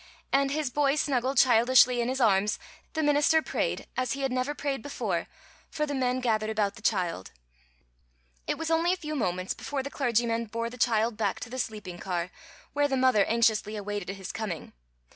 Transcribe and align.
And, 0.33 0.49
his 0.49 0.71
boy 0.71 0.95
snuggled 0.95 1.37
childishly 1.37 2.01
in 2.01 2.09
his 2.09 2.19
arms, 2.19 2.57
the 2.93 3.03
minister 3.03 3.39
prayed, 3.43 3.85
as 3.95 4.13
he 4.13 4.27
never 4.27 4.49
had 4.49 4.57
prayed 4.57 4.81
before, 4.81 5.27
for 5.69 5.85
the 5.85 5.93
men 5.93 6.21
gathered 6.21 6.49
about 6.49 6.73
the 6.73 6.81
child. 6.81 7.29
It 8.47 8.57
was 8.57 8.71
only 8.71 8.93
a 8.93 8.97
few 8.97 9.13
moments 9.15 9.53
before 9.53 9.83
the 9.83 9.91
clergyman 9.91 10.45
bore 10.45 10.71
the 10.71 10.77
child 10.79 11.17
back 11.17 11.39
to 11.41 11.51
the 11.51 11.59
sleeping 11.59 11.99
car, 11.99 12.31
where 12.73 12.87
the 12.87 12.97
mother 12.97 13.25
anxiously 13.25 13.75
awaited 13.75 14.09
his 14.15 14.31
coming. 14.31 14.73